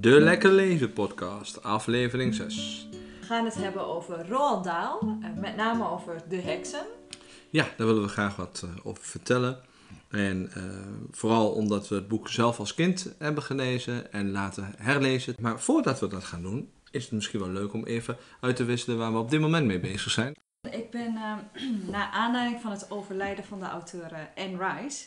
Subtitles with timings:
[0.00, 2.88] De Lekker Lezen podcast, aflevering 6.
[2.90, 5.04] We gaan het hebben over Roald Dahl,
[5.40, 6.86] met name over de heksen.
[7.50, 9.60] Ja, daar willen we graag wat eh, over vertellen.
[10.08, 10.62] En eh,
[11.10, 15.34] vooral omdat we het boek zelf als kind hebben gelezen en laten herlezen.
[15.40, 18.64] Maar voordat we dat gaan doen, is het misschien wel leuk om even uit te
[18.64, 20.34] wisselen waar we op dit moment mee bezig zijn.
[20.70, 21.62] Ik ben eh,
[21.94, 25.04] naar aanleiding van het overlijden van de auteur Anne Rice.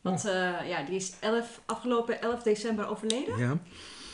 [0.00, 3.38] Want eh, ja, die is 11, afgelopen 11 december overleden.
[3.38, 3.58] Ja,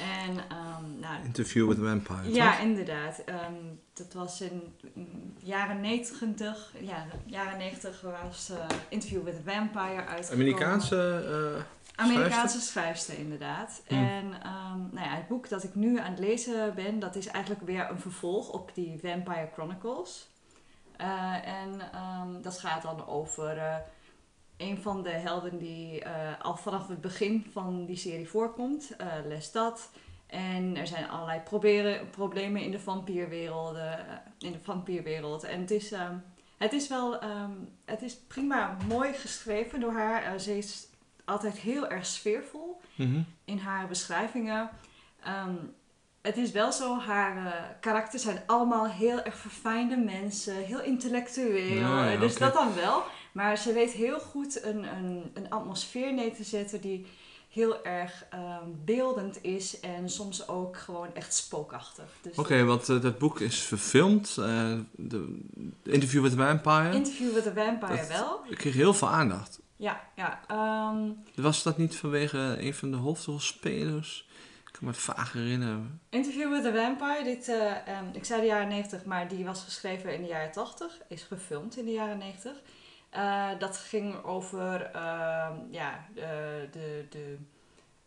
[0.05, 2.35] En um, nou, Interview with a Vampire.
[2.35, 2.61] ja, toch?
[2.61, 3.22] inderdaad.
[3.25, 3.54] Ehm,
[3.93, 4.75] dat was in
[5.39, 10.46] jaren 90, ja, jaren 90 was eh, Interview with a Vampire uitgekomen.
[10.46, 11.25] Amerikaanse.
[11.57, 13.82] eh, Amerikaanse schrijfster, inderdaad.
[13.86, 13.98] Hmm.
[13.98, 17.26] En ehm, nou ja, het boek dat ik nu aan het lezen ben, dat is
[17.26, 20.29] eigenlijk weer een vervolg op die Vampire Chronicles.
[20.96, 21.81] Eh, en
[22.43, 23.82] dat gaat dan over
[24.57, 29.07] een van de helden die eh, al vanaf het begin van die serie voorkomt, eh
[29.26, 29.90] Lestat.
[30.26, 33.77] En er zijn allerlei proberen, problemen in de vampierwereld.
[33.77, 33.92] eh,
[34.39, 35.45] in de vampierwereld.
[35.45, 36.17] En het is, ehm,
[36.59, 37.51] het is wel ehm,
[37.84, 40.41] het is prima mooi geschreven door haar.
[40.41, 40.87] Ze is
[41.25, 43.21] altijd heel erg sfeervol mhm.
[43.45, 44.71] in haar beschrijvingen.
[45.23, 45.55] Ehm,
[46.23, 51.81] het is wel zo, haar eh, karakters zijn allemaal heel erg verfijnde mensen, heel intellectueel.
[51.81, 53.03] Ja, ja, dus dat dan wel.
[53.35, 57.07] Maar ze weet heel goed een, een, een atmosfeer neer te zetten die
[57.51, 62.05] heel erg ehm, beeldend is en soms ook gewoon echt spookachtig.
[62.23, 64.29] Dus Oké, want eh, dat boek is verfilmd.
[64.39, 65.39] eh, de,
[65.83, 66.95] de Interview with a Vampire.
[66.97, 68.41] Interview with a Vampire Dat- wel.
[68.49, 69.61] Ik kreeg heel veel aandacht.
[69.77, 70.41] Ja, ja.
[70.47, 71.11] ehm,
[71.43, 74.29] Was dat niet vanwege een van de hoofdrolspelers?
[74.67, 76.01] Ik kan me het vaag herinneren.
[76.11, 79.62] Interview with a Vampire, dit, eh, ehm, ik zei de jaren 90, maar die was
[79.62, 82.53] geschreven in de jaren 80, is gefilmd in de jaren 90.
[83.15, 87.37] Eh, dat ging over ehm, ja, de, de, de,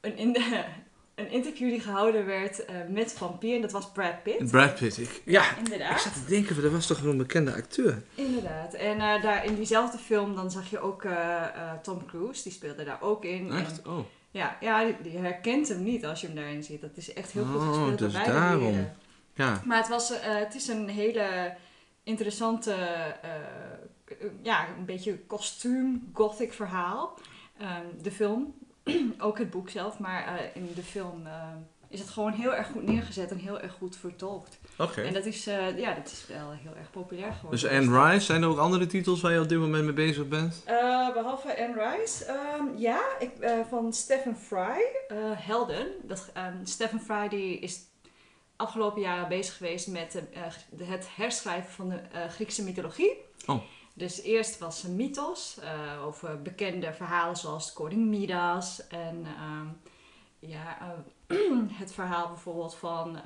[0.01, 0.35] een, in
[1.15, 4.51] een interview die gehouden werd eh, met vampier, en dat was Brad Pitt.
[4.51, 4.97] Brad Pitt.
[4.97, 6.01] Ik, ja, ik Inderdaad.
[6.01, 8.01] zat te denken, dat was toch wel een bekende acteur?
[8.15, 8.73] Inderdaad.
[8.73, 11.05] En eh, daar in diezelfde film dan zag je ook
[11.81, 13.51] Tom Cruise, die speelde daar ook in.
[13.51, 13.87] En, Echt?
[13.87, 13.99] Oh.
[14.31, 16.81] ja, ja die, die herkent hem niet als je hem daarin ziet.
[16.81, 18.87] Dat is echt heel goed Oh, gespeeld dus daarom.
[19.33, 19.61] Ja.
[19.65, 21.55] Maar het, was, het is een hele
[22.03, 22.75] interessante,
[24.41, 27.17] ja, een beetje kostuum, gothic verhaal.
[27.57, 28.53] Ehm, de film,
[29.19, 31.43] ook het boek zelf, maar eh, in de film eh,
[31.89, 34.59] is het gewoon heel erg goed neergezet en heel erg goed vertolkt.
[34.77, 35.01] Oké.
[35.01, 37.59] En dat is, eh, ja, dat is wel heel erg populair geworden.
[37.59, 40.27] Dus Anne Rice, zijn er ook andere titels waar je op dit moment mee bezig
[40.27, 40.61] bent?
[40.65, 45.87] Eh, behalve Anne Rice, ehm, ja, ik, eh, van Stephen Fry, eh, Helden.
[46.03, 47.79] Dat, ehm, Stephen Fry die is
[48.55, 50.11] afgelopen jaren bezig geweest met
[50.75, 53.13] de- het herschrijven van de eh, Griekse mythologie.
[53.45, 53.61] Oh.
[53.97, 59.67] Dus eerst was een mythos eh, over bekende verhalen zoals koning Midas en ehm,
[60.39, 60.79] ja,
[61.27, 61.37] eh,
[61.81, 63.17] het verhaal bijvoorbeeld van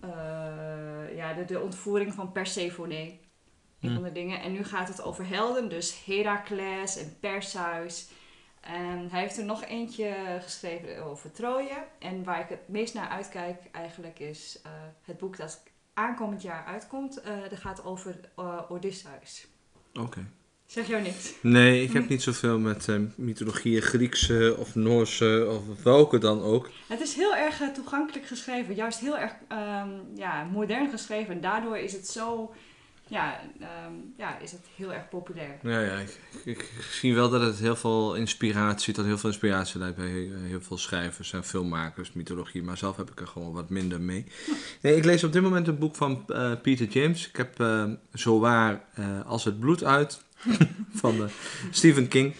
[0.00, 3.18] eh, ja, de, de ontvoering van Persephone.
[3.80, 4.40] Van de dingen.
[4.40, 8.10] En nu gaat het over helden, dus Heracles en Perseus.
[8.60, 11.84] En hij heeft er nog eentje geschreven over Troje.
[11.98, 14.60] En waar ik het meest naar uitkijk eigenlijk is
[15.02, 15.62] het boek dat
[15.94, 17.20] aankomend jaar uitkomt.
[17.20, 19.46] Eh dat gaat over eh, Odysseus.
[19.94, 20.26] Oké.
[20.66, 21.34] Zeg jou niks.
[21.42, 26.70] Nee, ik heb niet zoveel met eh, mythologieën, Griekse of Noorse of welke dan ook.
[26.88, 28.74] Het is heel erg toegankelijk geschreven.
[28.74, 31.34] Juist heel erg ehm, ja, modern geschreven.
[31.34, 32.54] En daardoor is het zo...
[33.10, 35.58] Ja, ehm, ja, is het heel erg populair.
[35.62, 36.02] Ja, ja,
[36.44, 40.60] ik, zie wel dat het heel veel inspiratie, tot heel veel inspiratie leidt bij heel
[40.60, 42.62] veel schrijvers en filmmakers, mythologie.
[42.62, 44.26] Maar zelf heb ik er gewoon wat minder mee.
[44.80, 47.28] Nee, ik lees op dit moment een boek van eh, Peter James.
[47.28, 50.24] Ik heb eh zowaar eh, Als het bloed uit
[51.00, 51.28] van
[51.70, 52.34] Stephen King.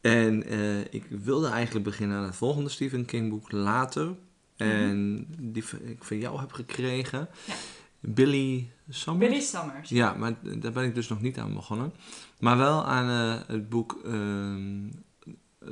[0.00, 0.44] En
[0.92, 4.14] ik wilde eigenlijk beginnen aan het volgende Stephen King boek later.
[4.56, 7.28] En die ik van jou heb gekregen.
[7.44, 7.54] Ja.
[8.00, 9.28] Billy Summers.
[9.28, 9.88] Billy Summers.
[9.88, 11.92] Ja, maar daar ben ik dus nog niet aan begonnen.
[12.38, 14.88] Maar wel aan eh, het boek ehm,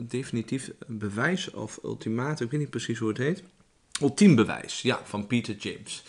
[0.01, 2.45] Definitief Bewijs of Ultimatum.
[2.45, 3.43] Ik weet niet precies hoe het heet.
[4.01, 6.03] Ultiem Bewijs, ja, van Peter James.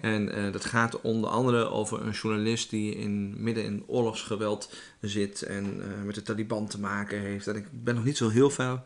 [0.00, 5.42] En eh, dat gaat onder andere over een journalist die in, midden in oorlogsgeweld zit
[5.42, 7.46] en eh, met de Taliban te maken heeft.
[7.46, 8.82] En ik ben nog niet zo heel ver,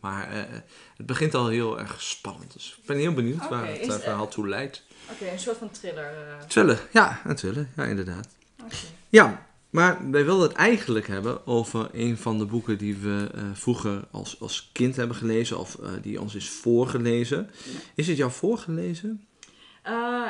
[0.00, 0.42] maar eh,
[0.96, 2.52] het begint al heel erg spannend.
[2.52, 4.84] Dus ik ben heel benieuwd waar het eh, verhaal toe leidt.
[5.10, 6.14] Oké, een soort van thriller.
[6.48, 8.28] Thriller, ja, een thriller, ja, inderdaad.
[8.64, 8.76] Oké.
[9.08, 14.04] Ja, maar wij wilden het eigenlijk hebben over een van de boeken die we vroeger
[14.10, 17.50] als, als kind hebben gelezen of die ons is voorgelezen.
[17.94, 19.26] Is het jou voorgelezen?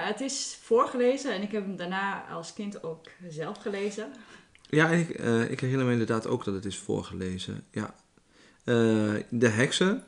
[0.01, 4.13] Het is voorgelezen en ik heb hem daarna als kind ook zelf gelezen.
[4.69, 5.09] Ja, ik,
[5.49, 7.65] ik herinner me inderdaad ook dat het is voorgelezen.
[7.71, 7.95] Ja.
[8.69, 10.05] Eh, de heksen.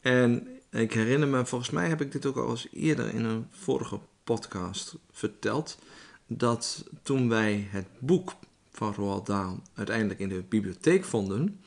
[0.00, 3.46] En Ik herinner me, volgens mij heb ik dit ook al eens eerder in een
[3.50, 5.78] vorige podcast verteld.
[6.26, 8.32] Dat toen wij het boek
[8.72, 11.60] van Roald Dahl uiteindelijk in de bibliotheek vonden.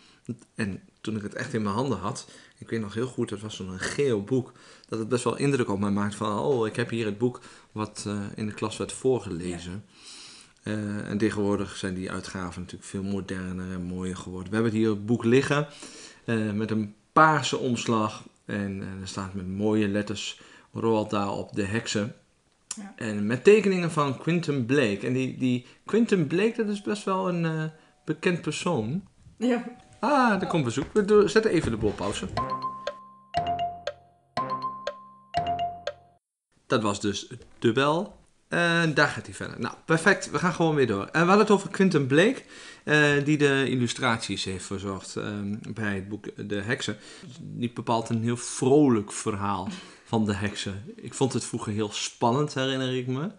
[0.56, 2.30] En toen ik het echt in mijn handen had.
[2.58, 4.52] Ik weet nog heel goed, het was zo'n geel boek.
[4.90, 7.42] Dat het best wel indruk op mij maakt van, oh, ik heb hier het boek
[7.72, 9.86] wat eh, in de klas werd voorgelezen.
[10.64, 14.50] Eh, en tegenwoordig zijn die uitgaven natuurlijk veel moderner en mooier geworden.
[14.50, 15.68] We hebben hier het boek liggen
[16.28, 18.24] eh, met een paarse omslag.
[18.46, 20.42] En er staat met mooie letters
[20.74, 22.16] Roald Dahl op de heksen.
[22.76, 22.94] Ja.
[22.96, 25.08] En met tekeningen van Quentin Blake.
[25.08, 27.72] En die, die Quentin Blake, dat is best wel een
[28.06, 29.08] bekend persoon.
[29.38, 29.64] Ja.
[30.00, 30.86] Ah, er komt bezoek.
[30.94, 32.28] We zetten even de bolpauze.
[36.68, 38.17] Dat was dus de bel.
[38.94, 39.60] Daar gaat hij verder.
[39.60, 40.32] Nou, perfect.
[40.32, 41.06] We gaan gewoon weer door.
[41.06, 42.44] En we hadden het over Quentin Blake,
[42.84, 46.98] uh, die de illustraties heeft verzorgd ehm, bij het boek De Heksen.
[47.40, 49.68] Niet bepaald een heel vrolijk verhaal
[50.04, 50.94] van de heksen.
[50.96, 53.32] Ik vond het vroeger heel spannend, herinner ik me.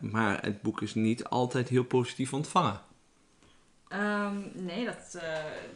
[0.00, 2.80] maar het boek is niet altijd heel positief ontvangen.
[3.92, 5.22] Um, nee, dat, uh,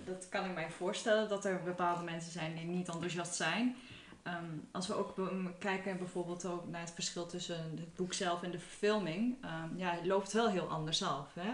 [0.05, 3.77] dat kan ik mij voorstellen dat er bepaalde mensen zijn die niet enthousiast zijn.
[4.27, 5.15] Um, als we ook
[5.59, 9.91] kijken bijvoorbeeld ook naar het verschil tussen het boek zelf en de verfilming, um, ja,
[9.91, 11.27] het loopt wel heel anders af.
[11.35, 11.51] Hè?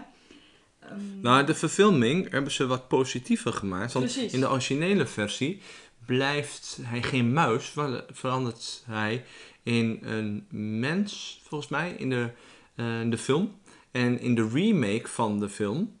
[1.21, 3.93] nou, de verfilming hebben ze wat positiever gemaakt.
[3.93, 4.33] Want Precies.
[4.33, 5.61] in de originele versie
[6.05, 7.73] blijft hij geen muis,
[8.11, 9.25] verandert hij
[9.63, 10.45] in een
[10.79, 12.29] mens, volgens mij, in de,
[12.75, 13.59] uh, in de film.
[13.91, 15.99] En in de remake van de film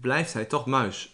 [0.00, 1.11] blijft hij toch muis.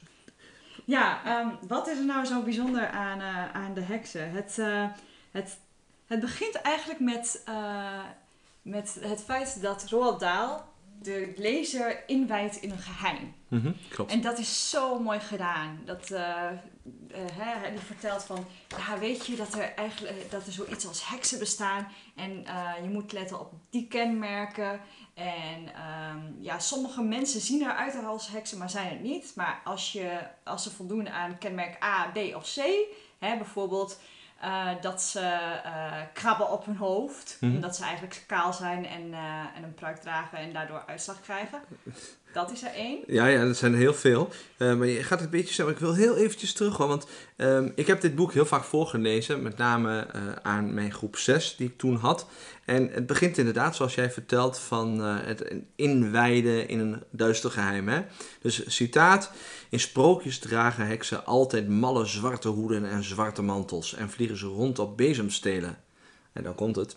[0.88, 4.30] Ja, um, wat is er nou zo bijzonder aan, uh, aan de heksen?
[4.30, 4.86] Het, uh,
[5.30, 5.58] het,
[6.06, 8.04] het begint eigenlijk met, uh,
[8.62, 10.60] met het feit dat Roald Dahl
[11.02, 13.34] de lezer inwijdt in een geheim.
[13.48, 14.12] Mm -hmm, klopt.
[14.12, 15.80] En dat is zo mooi gedaan.
[15.84, 16.08] Dat,
[17.12, 21.38] hè, die vertelt van, ja, weet je dat er eigenlijk dat er zoiets als heksen
[21.38, 22.30] bestaan en
[22.82, 24.80] je moet letten op die kenmerken
[25.18, 29.32] en um, ja, sommige mensen zien eruit als heksen, maar zijn het niet.
[29.36, 32.60] Maar als, je, als ze voldoen aan kenmerk A, B of C,
[33.18, 34.00] hè, bijvoorbeeld
[34.44, 35.20] uh, dat ze
[35.64, 37.54] uh, krabben op hun hoofd, mm.
[37.54, 41.60] omdat ze eigenlijk kaal zijn en, uh, en een pruik dragen en daardoor uitslag krijgen.
[42.38, 42.98] Dat is er één.
[43.06, 44.28] Ja, ja, dat zijn er heel veel.
[44.58, 47.06] Uh, maar je gaat het een beetje zeggen, ik wil heel eventjes terug, want
[47.36, 51.56] um, ik heb dit boek heel vaak voorgelezen, met name uh, aan mijn groep 6
[51.56, 52.26] die ik toen had.
[52.64, 57.88] En het begint inderdaad, zoals jij vertelt, van uh, het inwijden in een duister geheim.
[57.88, 58.02] Hè?
[58.40, 59.30] Dus citaat,
[59.68, 64.78] in sprookjes dragen heksen altijd malle zwarte hoeden en zwarte mantels en vliegen ze rond
[64.78, 65.78] op bezemstelen.
[66.32, 66.96] En dan komt het.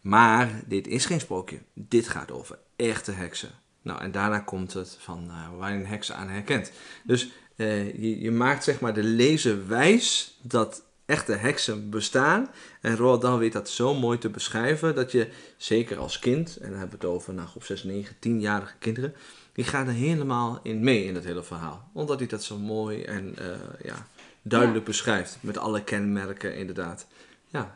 [0.00, 3.64] Maar dit is geen sprookje, dit gaat over echte heksen.
[3.86, 6.72] Nou, en daarna komt het van uh, waar je een heks aan herkent.
[7.04, 12.48] Dus uh, je, je, maakt zeg maar de lezer wijs dat echte heksen bestaan.
[12.80, 16.70] En Roald Dahl weet dat zo mooi te beschrijven dat je, zeker als kind, en
[16.70, 19.14] dan hebben we het over nou, op 6, 9, 10-jarige kinderen,
[19.52, 21.88] die gaan er helemaal in mee in het hele verhaal.
[21.92, 23.46] Omdat hij dat zo mooi en uh,
[23.84, 24.06] ja,
[24.42, 24.90] duidelijk ja.
[24.90, 25.38] beschrijft.
[25.40, 27.06] Met alle kenmerken inderdaad.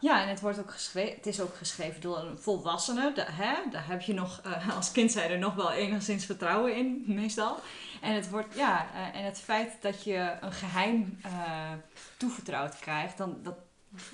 [0.00, 0.22] Ja.
[0.22, 3.12] en het, wordt ook geschreven, het is ook geschreven door een volwassene.
[3.16, 3.54] Hè?
[3.70, 7.58] Daar heb je nog, uh, als kind zijn er nog wel enigszins vertrouwen in, meestal.
[8.00, 11.72] En het, wordt, ja, uh, en het feit dat je een geheim uh,
[12.16, 13.54] toevertrouwd krijgt, dan, dat,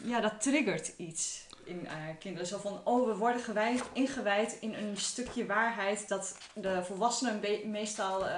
[0.02, 1.88] ja, dat triggert iets in
[2.18, 2.46] kinderen.
[2.46, 8.28] Zo van, oh, we worden gewijd, ingewijd in een stukje waarheid dat de volwassenen meestal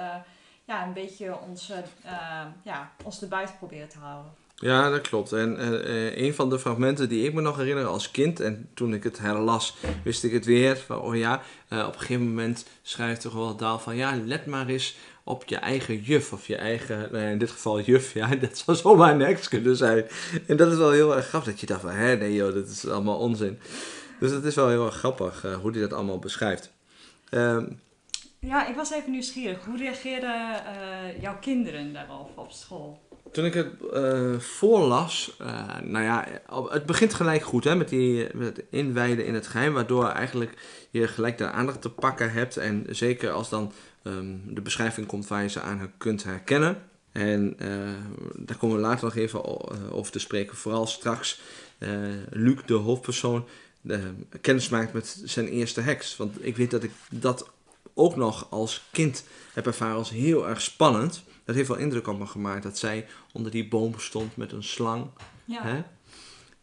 [0.65, 1.71] ja, een beetje ons,
[2.63, 3.19] ja, ons
[3.59, 4.31] proberen te houden.
[4.59, 5.31] Ja, dat klopt.
[5.31, 8.93] En uh, een van de fragmenten die ik me nog herinner als kind, en toen
[8.93, 10.77] ik het herlas, wist ik het weer.
[10.77, 14.45] Van, oh ja, uh, op een gegeven moment schrijft er wel Daal van, ja, let
[14.45, 18.35] maar eens op je eigen juf, of je eigen, nou in dit geval juf, ja,
[18.35, 20.05] dat zou zomaar ex kunnen zijn.
[20.47, 22.67] En dat is wel heel erg grappig, dat je dacht van, hè, nee joh, dat
[22.67, 23.59] is allemaal onzin.
[24.19, 26.71] Dus dat is wel heel erg grappig, hoe hij dat allemaal beschrijft.
[27.31, 27.79] Um,
[28.39, 29.65] ja, ik was even nieuwsgierig.
[29.65, 30.61] Hoe reageerden
[31.21, 32.99] jouw kinderen daarop op school?
[33.31, 36.27] Toen ik het uh, voorlas, uh, nou ja,
[36.69, 40.53] het begint gelijk goed hè, met, die, met het inwijden in het geheim, waardoor eigenlijk
[40.89, 42.57] je gelijk de aandacht te pakken hebt.
[42.57, 43.71] En zeker als dan
[44.03, 46.83] um, de beschrijving komt waar je ze aan kunt herkennen.
[47.11, 47.67] En uh,
[48.35, 49.43] daar komen we later nog even
[49.91, 50.57] over te spreken.
[50.57, 51.41] Vooral straks
[52.29, 53.45] Luc, de hoofdpersoon,
[54.41, 56.17] kennis maakt met zijn eerste heks.
[56.17, 57.49] Want ik weet dat ik dat
[57.93, 62.19] ook nog als kind heb ervaren als heel erg spannend dat heeft wel indruk op
[62.19, 65.09] me gemaakt dat zij onder die boom stond met een slang.
[65.45, 65.63] Ja.
[65.63, 65.83] Hè?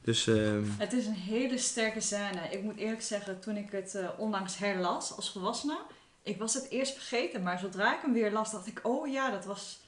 [0.01, 0.53] Dus, uh...
[0.79, 2.49] Het is een hele sterke scène.
[2.51, 5.79] Ik moet eerlijk zeggen, toen ik het uh, onlangs herlas als volwassene,
[6.23, 9.31] ik was het eerst vergeten, maar zodra ik hem weer las, dacht ik, oh ja,
[9.31, 9.81] dat was,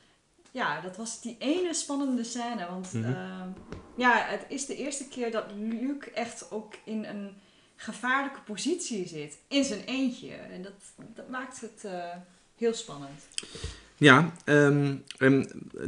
[0.51, 2.67] ja, dat was die ene spannende scène.
[2.71, 3.05] Want Mhm.
[3.05, 3.49] ehm,
[3.97, 7.37] ja, het is de eerste keer dat Luc echt ook in een
[7.77, 9.39] gevaarlijke positie zit.
[9.49, 10.35] In zijn eentje.
[10.35, 10.73] En dat,
[11.15, 12.17] dat maakt het eh,
[12.57, 13.29] heel spannend.
[13.99, 15.05] Ja, en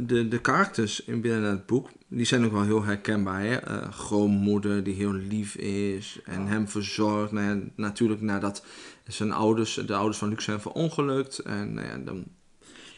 [0.01, 3.41] de, de karakters in binnen het boek, die zijn ook wel heel herkenbaar.
[3.41, 3.55] Hè?
[3.55, 7.31] Eh, grootmoeder die heel lief is en hem verzorgt.
[7.31, 8.65] Nou ja, natuurlijk nadat
[9.07, 11.39] zijn ouders, de ouders van Luc zijn verongelukt.
[11.39, 12.23] En nou ja, dan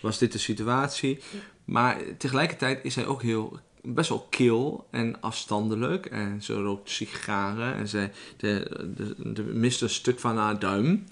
[0.02, 1.20] was dit de situatie.
[1.66, 6.06] Maar tegelijkertijd is hij ook heel, best wel kil en afstandelijk.
[6.06, 11.04] En ze rookt sigaren en ze de, de, de mist een stuk van haar duim.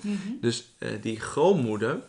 [0.41, 2.01] Dus eh, die grootmoeder,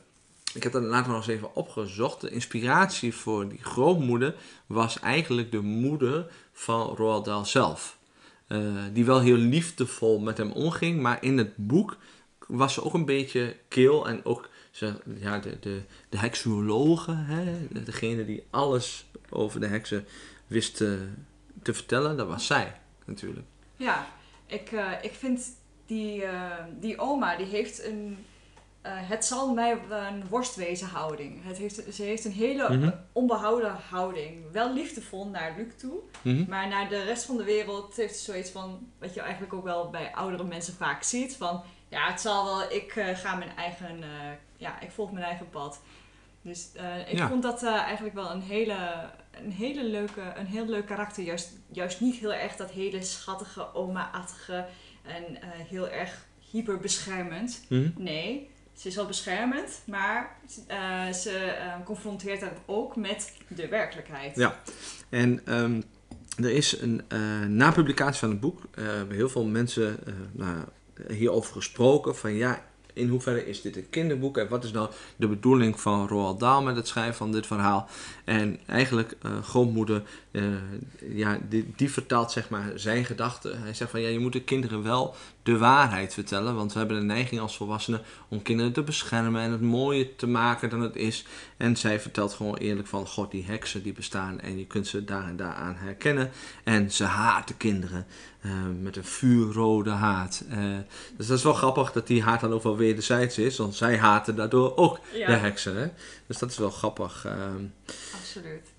[0.54, 2.20] ik heb dat later nog eens even opgezocht.
[2.20, 4.34] De inspiratie voor die grootmoeder
[4.66, 7.98] was eigenlijk de moeder van Roald Dahl zelf.
[8.46, 8.58] Eh,
[8.92, 11.96] die wel heel liefdevol met hem omging, maar in het boek
[12.46, 14.48] was ze ook een beetje kil en ook
[15.18, 16.18] ja, de, de, de
[17.16, 20.06] hè, degene die alles over de heksen
[20.46, 21.08] wist te,
[21.62, 23.46] te vertellen, dat was zij natuurlijk.
[23.76, 24.06] Ja,
[24.46, 25.56] ik, eh, ik vind
[25.86, 28.24] die, eh, die oma, die heeft een...
[28.82, 31.44] eh, het zal mij een worstwezen houding.
[31.44, 32.84] Het heeft, ze heeft een hele Mhm.
[32.84, 34.50] eh, onbehouden houding.
[34.52, 35.98] Wel liefdevol naar Luc toe.
[36.22, 36.44] Mhm.
[36.48, 38.86] Maar naar de rest van de wereld heeft ze zoiets van...
[38.98, 41.36] Wat je eigenlijk ook wel bij oudere mensen vaak ziet.
[41.36, 42.70] Van, ja, het zal wel...
[42.70, 44.02] Ik eh, ga mijn eigen...
[44.02, 44.08] eh,
[44.56, 45.80] ja, ik volg mijn eigen pad.
[46.42, 46.68] Dus
[47.06, 47.28] ik Ja.
[47.28, 48.76] vond dat eigenlijk wel een hele,
[49.44, 50.32] een hele leuke...
[50.36, 51.22] Een heel leuk karakter.
[51.24, 54.66] Juist, juist niet heel erg dat hele schattige, oma-achtige...
[55.02, 57.64] En heel erg hyperbeschermend.
[57.68, 57.90] Mhm.
[57.96, 58.50] Nee,
[58.82, 60.36] ze is wel beschermend, maar
[60.66, 64.36] eh, ze eh, confronteert hem ook met de werkelijkheid.
[64.36, 64.60] Ja.
[65.08, 65.80] En ehm,
[66.36, 69.98] er is een, eh, na publicatie van het boek, hebben heel veel mensen
[70.32, 70.56] nou,
[71.08, 72.16] hierover gesproken.
[72.16, 76.08] Van ja, in hoeverre is dit een kinderboek en wat is nou de bedoeling van
[76.08, 77.88] Roald Dahl met het schrijven van dit verhaal?
[78.24, 80.42] En eigenlijk, eh grootmoeder, eh,
[81.14, 83.62] ja, die, die vertaalt zeg maar zijn gedachten.
[83.62, 86.98] Hij zegt van ja, je moet de kinderen wel de waarheid vertellen, want we hebben
[86.98, 90.96] de neiging als volwassenen om kinderen te beschermen en het mooier te maken dan het
[90.96, 91.24] is.
[91.56, 95.04] En zij vertelt gewoon eerlijk van, god, die heksen die bestaan en je kunt ze
[95.04, 96.30] daar en daar aan herkennen.
[96.64, 98.06] En ze haat de kinderen
[98.42, 98.50] eh,
[98.82, 100.44] met een vuurrode haat.
[100.50, 100.58] Eh,
[101.16, 103.98] dus dat is wel grappig dat die haat dan ook wel wederzijds is, want zij
[103.98, 105.26] haten daardoor ook Ja.
[105.26, 105.76] de heksen.
[105.76, 105.88] Hè?
[106.26, 107.24] Dus dat is wel grappig.
[107.24, 107.64] ehm.
[108.20, 108.70] Absoluut.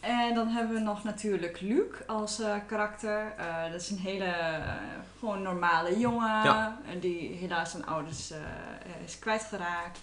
[0.00, 3.32] En dan hebben we nog natuurlijk Luc als eh, karakter.
[3.72, 4.34] Dat is een hele
[5.18, 6.28] gewoon normale jongen.
[6.44, 6.80] Ja.
[6.92, 8.32] en Die helaas zijn ouders
[9.04, 9.98] is kwijtgeraakt.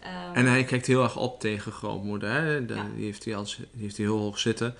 [0.00, 2.30] Ehm, En hij kijkt heel erg op tegen grootmoeder.
[2.30, 2.66] Hè?
[2.66, 2.86] De- Ja.
[2.94, 4.74] die, heeft hij als, die heeft hij heel hoog zitten.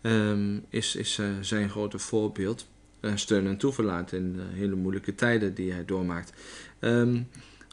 [0.00, 2.66] Ehm, is is zijn grote voorbeeld.
[3.04, 6.32] Eh, steun en toeverlaat in eh, hele moeilijke tijden die hij doormaakt.
[6.78, 7.22] Ehm,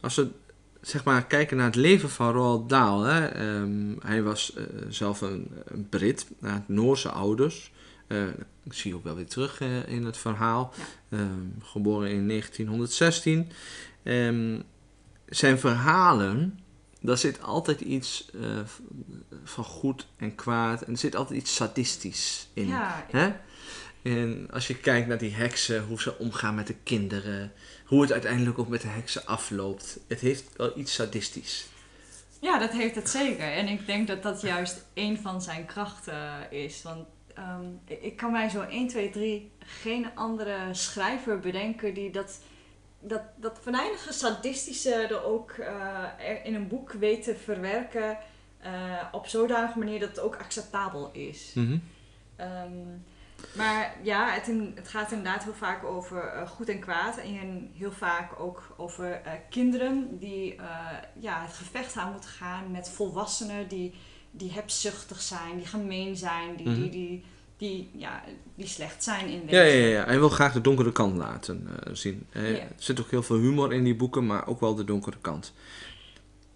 [0.01, 0.27] als we
[0.81, 3.01] zeg maar, kijken naar het leven van Roald Dahl.
[3.01, 3.25] Hè?
[3.25, 6.27] ehm, hij was eh, zelf een, een Brit.
[6.41, 7.71] Had Noorse ouders.
[8.07, 10.73] Dat zie je ook wel weer terug in het verhaal.
[11.09, 13.51] Ehm, geboren in 1916.
[14.03, 14.59] Ehm,
[15.25, 16.59] zijn verhalen,
[17.01, 18.31] daar zit altijd iets
[19.43, 20.81] van goed en kwaad.
[20.81, 22.67] En er zit altijd iets sadistisch in.
[22.67, 23.33] ja, Hè?
[24.03, 27.51] En als je kijkt naar die heksen, hoe ze omgaan met de kinderen,
[27.85, 29.99] hoe het uiteindelijk ook met de heksen afloopt.
[30.07, 31.65] Het heeft wel iets sadistisch.
[32.41, 33.51] Ja, dat heeft het zeker.
[33.53, 36.81] En ik denk dat dat juist een van zijn krachten is.
[36.83, 37.05] Want
[37.35, 42.39] ehm, ik- kan mij zo 1, 2, 3 geen andere schrijver bedenken die dat,
[42.99, 48.17] dat, dat venijnige sadistische er ook eh, er in een boek weet te verwerken.
[48.59, 48.71] eh,
[49.11, 51.53] op zodanige manier dat het ook acceptabel is.
[52.35, 52.71] Ehm,
[53.55, 57.17] maar ja, het, in- het gaat inderdaad heel vaak over eh, goed en kwaad.
[57.17, 60.65] En heel vaak ook over eh, kinderen die eh,
[61.19, 63.93] ja, het gevecht aan moeten gaan met volwassenen die,
[64.31, 66.81] die hebzuchtig zijn, die gemeen zijn, die, Mhm.
[66.81, 67.23] die, die,
[67.57, 68.23] die, ja,
[68.55, 71.67] die slecht zijn in Ja, ja, ja, ja, hij wil graag de donkere kant laten
[71.91, 72.27] zien.
[72.31, 75.53] Er zit ook heel veel humor in die boeken, maar ook wel de donkere kant.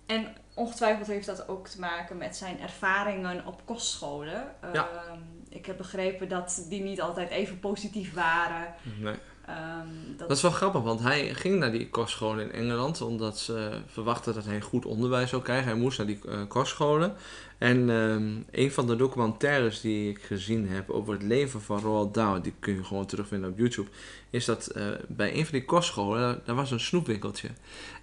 [0.06, 4.56] En ongetwijfeld heeft dat ook te maken met zijn ervaringen op kostscholen.
[4.74, 4.90] Ja.
[4.90, 5.20] Ehm,
[5.56, 8.74] ik heb begrepen dat die niet altijd even positief waren.
[9.00, 9.16] Nee.
[9.46, 13.40] Ehm, dat, Dat is wel grappig, want hij ging naar die kostscholen in Engeland omdat
[13.40, 15.68] ze verwachten dat hij goed onderwijs zou krijgen.
[15.68, 17.16] Hij moest naar die eh, kostscholen.
[17.58, 22.14] En ehm, een van de documentaires die ik gezien heb over het leven van Roald
[22.14, 23.90] Dahl, die kun je gewoon terugvinden op YouTube,
[24.30, 27.50] is dat eh, bij een van die kostscholen, daar was een snoepwinkeltje.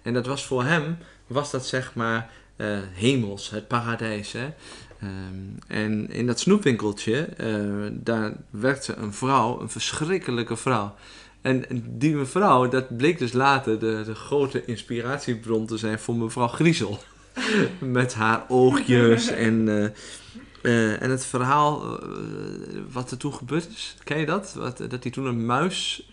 [0.01, 4.31] En dat was voor hem, was dat zeg maar eh, hemels, het paradijs.
[4.31, 4.53] Hè?
[5.03, 10.95] Ehm, en in dat snoepwinkeltje, eh, daar werkte een vrouw, een verschrikkelijke vrouw.
[11.41, 16.47] En die mevrouw, dat bleek dus later de, de grote inspiratiebron te zijn voor mevrouw
[16.47, 16.99] Griezel.
[17.79, 19.83] Met haar oogjes en...
[19.83, 19.89] eh,
[20.63, 21.99] Eh, en het verhaal
[22.91, 24.53] wat er toen gebeurd is, ken je dat?
[24.53, 26.09] Wat, dat hij toen een muis...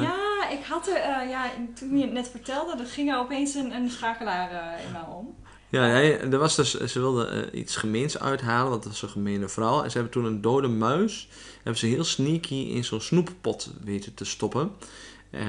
[0.00, 3.72] Ja, ik had er, ja, toen je het net vertelde, er ging er opeens een,
[3.72, 4.50] een schakelaar
[4.86, 5.34] in mij om.
[5.70, 9.08] Ja, nee, er was dus, ze wilden eh, iets gemeens uithalen, want dat was een
[9.08, 9.82] gemene vrouw.
[9.82, 14.14] En ze hebben toen een dode muis, hebben ze heel sneaky in zo'n snoeppot weten
[14.14, 14.72] te stoppen.
[15.30, 15.46] Eh,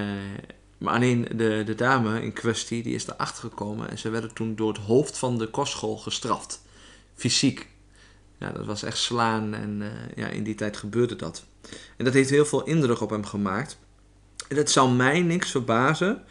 [0.78, 4.56] maar alleen de, de dame in kwestie, die is erachter gekomen en ze werden toen
[4.56, 6.62] door het hoofd van de kostschool gestraft.
[7.16, 7.68] Fysiek.
[8.40, 11.44] Ja, dat was echt slaan en eh, ja, in die tijd gebeurde dat.
[11.98, 13.78] En dat heeft heel veel indruk op hem gemaakt.
[14.48, 16.24] En het zou mij niks verbazen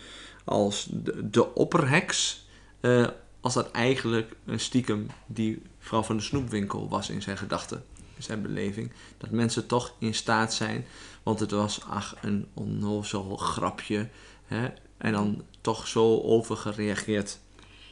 [0.44, 2.46] als de, de opperheks,
[2.80, 3.06] eh,
[3.40, 7.84] als dat eigenlijk een stiekem die vrouw van de snoepwinkel was in zijn gedachten,
[8.16, 8.92] in zijn beleving.
[9.18, 10.86] Dat mensen toch in staat zijn,
[11.22, 14.08] want het was ach een onnozel grapje.
[14.46, 14.68] Hè?
[14.96, 17.38] En dan toch zo over gereageerd.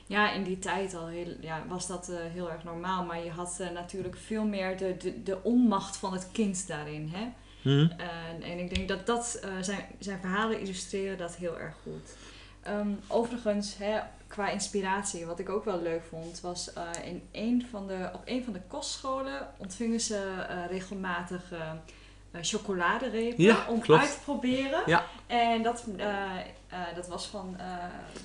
[0.06, 3.04] Ja, in die tijd al heel, ja, was dat eh, heel erg normaal.
[3.04, 7.12] Maar je had eh, natuurlijk veel meer de, de, de onmacht van het kind daarin.
[7.12, 7.28] Hè?
[7.62, 12.16] En, en ik denk dat, dat uh, zijn, zijn verhalen illustreren dat heel erg goed.
[12.70, 17.66] Um, overigens, hè, qua inspiratie, wat ik ook wel leuk vond, was uh, in een
[17.70, 21.52] van de, op een van de kostscholen ontvingen ze uh, regelmatig
[22.40, 24.00] chocoladerepen ja, om klopt.
[24.00, 24.82] uit te proberen.
[24.86, 25.04] Ja.
[25.26, 25.84] En dat,
[26.94, 27.56] dat was van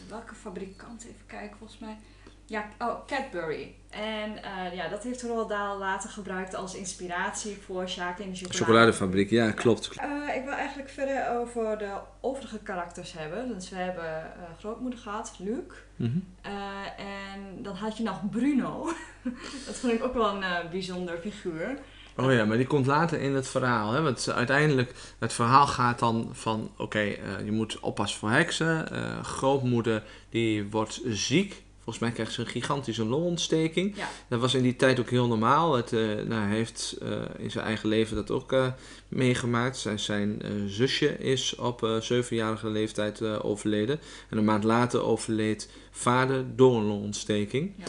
[0.10, 1.04] welke fabrikant?
[1.04, 1.98] Even kijken, volgens mij.
[2.46, 3.76] Ja, oh, Cadbury.
[3.90, 8.36] En uh, ja, dat heeft Roald Dahl later gebruikt als inspiratie voor Sjaak in de
[8.36, 8.58] chocolade.
[8.58, 9.30] chocoladefabriek.
[9.30, 9.90] Ja, klopt.
[9.96, 13.54] Uh, ik wil eigenlijk verder over de overige karakters hebben.
[13.54, 15.58] Dus we hebben uh, grootmoeder gehad, Luc.
[15.96, 16.52] Mm -hmm.
[16.98, 18.84] en dan had je nog Bruno.
[19.66, 21.78] dat vond ik ook wel een bijzonder figuur.
[22.18, 23.92] Oh ja, maar die komt later in het verhaal.
[23.92, 24.02] Hè?
[24.02, 26.72] Want uiteindelijk, het verhaal gaat dan van...
[26.74, 28.88] Oké, okay, je moet oppassen voor heksen.
[29.24, 31.63] grootmoeder, die wordt ziek.
[31.84, 33.96] Volgens mij krijgt ze een gigantische longontsteking.
[33.96, 34.10] Ja.
[34.28, 35.74] Dat was in die tijd ook heel normaal.
[35.74, 38.68] Het, uh, nou, hij heeft uh, in zijn eigen leven dat ook uh,
[39.08, 39.78] meegemaakt.
[39.78, 44.00] Zijn, zijn zusje is op zevenjarige leeftijd overleden.
[44.30, 47.72] En een maand later overleed vader door een longontsteking.
[47.78, 47.86] Ja.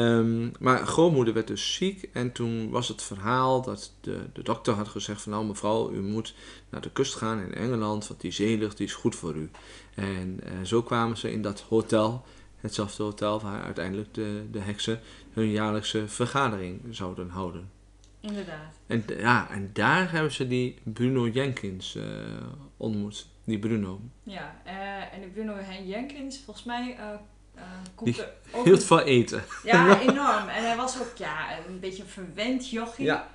[0.00, 2.08] Um, maar grootmoeder werd dus ziek.
[2.12, 5.32] En toen was het verhaal dat de, de dokter had gezegd van...
[5.32, 6.34] Nou mevrouw, u moet
[6.70, 8.08] naar de kust gaan in Engeland.
[8.08, 9.50] Want die zeelucht die is goed voor u.
[9.94, 12.24] En zo kwamen ze in dat hotel
[12.62, 15.00] hetzelfde hotel waar uiteindelijk de, de heksen
[15.32, 17.70] hun jaarlijkse vergadering zouden houden.
[18.20, 18.74] Inderdaad.
[18.86, 22.04] En, ja, en daar hebben ze die Bruno Jenkins uh,
[22.76, 23.26] ontmoet.
[23.44, 24.00] Die Bruno.
[24.22, 27.62] Ja, uh, en die Bruno Jenkins, volgens mij uh,
[27.94, 28.64] komt die er ook...
[28.66, 29.44] hield van eten.
[29.64, 30.48] Ja, enorm.
[30.48, 33.04] En hij was ook ja, een beetje een verwend jochie.
[33.04, 33.28] Ja.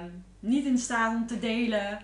[0.00, 1.98] Um, niet in staat om te delen.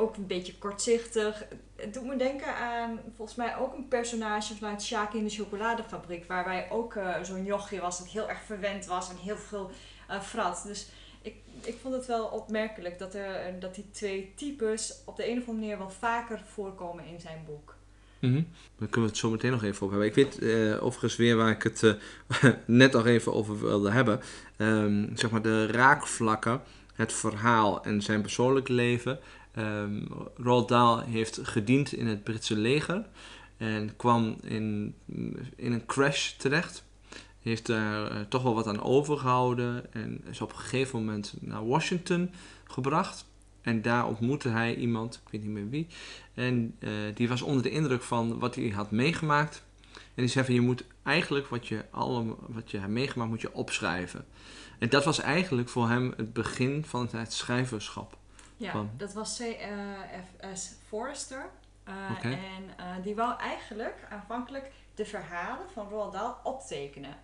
[0.00, 1.44] Ook een beetje kortzichtig.
[1.76, 6.24] Het doet me denken aan volgens mij ook een personage vanuit Sjaak in de chocoladefabriek.
[6.26, 9.70] Waarbij ook uh, zo'n jochje was dat heel erg verwend was en heel veel
[10.10, 10.62] uh, frat.
[10.66, 10.88] Dus
[11.22, 15.38] ik, ik vond het wel opmerkelijk dat, er, dat die twee types op de een
[15.38, 17.78] of andere manier wel vaker voorkomen in zijn boek.
[18.20, 18.48] Mm.
[18.78, 20.06] Daar kunnen we het zo meteen nog even over hebben.
[20.06, 21.96] Ik weet uh, overigens weer waar ik het
[22.66, 24.20] net nog even over wilde hebben.
[24.56, 26.62] Um, zeg maar de raakvlakken,
[26.94, 29.18] het verhaal en zijn persoonlijk leven.
[29.60, 33.06] Um, Roald Dahl heeft gediend in het Britse leger
[33.56, 34.94] en kwam in,
[35.56, 36.84] in een crash terecht.
[37.42, 41.66] Heeft daar uh, toch wel wat aan overgehouden en is op een gegeven moment naar
[41.66, 42.30] Washington
[42.64, 43.24] gebracht.
[43.60, 45.86] En daar ontmoette hij iemand, ik weet niet meer wie,
[46.34, 49.62] en uh, die was onder de indruk van wat hij had meegemaakt.
[49.92, 53.54] En die zei je moet eigenlijk wat je, allemaal, wat je hebt meegemaakt, moet je
[53.54, 54.24] opschrijven.
[54.78, 58.18] En dat was eigenlijk voor hem het begin van het schrijverschap.
[58.60, 60.72] Ja, Van- dat was C.F.S.
[60.86, 61.50] Forrester.
[61.88, 62.28] Uh, Oké.
[62.28, 67.16] En uh, die wou eigenlijk aanvankelijk de verhalen van Roald Dahl optekenen.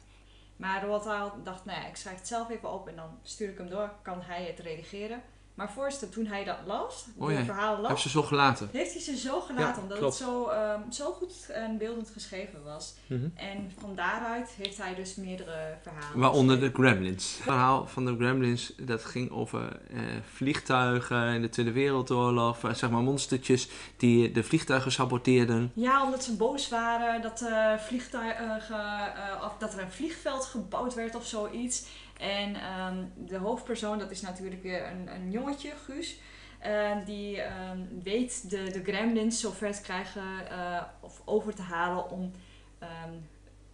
[0.56, 3.48] Maar Roald Dahl dacht, nou ja, ik schrijf het zelf even op en dan stuur
[3.48, 5.22] ik hem door, kan hij het redigeren.
[5.56, 8.68] Maar Forrester, toen hij dat las, Oh de ja, verhalen las, Heb ze zo gelaten.
[8.72, 10.18] heeft hij ze zo gelaten, Ja, omdat klopt.
[10.18, 12.94] het zo, ehm, zo goed en beeldend geschreven was.
[13.06, 13.28] Mhm.
[13.34, 16.70] En van daaruit heeft hij dus meerdere verhalen Waaronder de.
[16.72, 17.34] Gremlins.
[17.34, 20.00] Het verhaal van de Gremlins, dat ging over eh,
[20.32, 22.64] vliegtuigen in de Tweede Wereldoorlog.
[22.64, 25.70] eh, Zeg maar monstertjes die de vliegtuigen saboteerden.
[25.74, 28.76] Ja, omdat ze boos waren dat, eh, vliegtuigen,
[29.14, 31.84] eh, of dat er een vliegveld gebouwd werd of zoiets.
[32.18, 36.20] En ehm, de hoofdpersoon, dat is natuurlijk weer een, een jongetje, Guus.
[36.58, 42.10] eh, die ehm, weet de, de gremlins zover te krijgen eh, of over te halen
[42.10, 42.32] om,
[42.78, 43.12] ehm,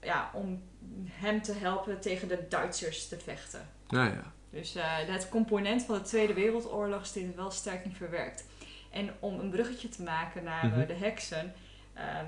[0.01, 0.63] ja, om
[1.11, 3.69] hem te helpen tegen de Duitsers te vechten.
[3.89, 4.33] Nou ja.
[4.51, 8.45] Dus eh, het component van de Tweede Wereldoorlog is dit wel sterk in verwerkt.
[8.91, 10.87] En om een bruggetje te maken naar eh, Mhm.
[10.87, 11.53] de heksen.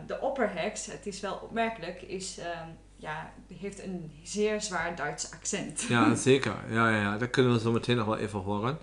[0.07, 2.69] de opperheks, het is wel opmerkelijk, is, ehm,
[3.05, 5.85] ja, heeft een zeer zwaar Duits accent.
[5.89, 6.55] Ja, zeker.
[6.71, 7.19] Ja, ja, ja.
[7.19, 8.79] Dat kunnen we zo meteen nog wel even horen.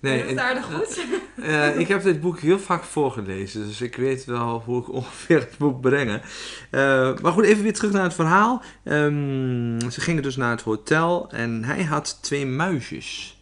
[0.00, 1.00] Nee, het aardig goed.
[1.34, 5.38] Eh, ik heb dit boek heel vaak voorgelezen, dus ik weet wel hoe ik ongeveer
[5.38, 6.22] het moet brengen.
[6.70, 8.62] Eh, maar goed, even weer terug naar het verhaal.
[8.84, 13.38] Ehm, ze gingen dus naar het hotel en hij had twee muisjes.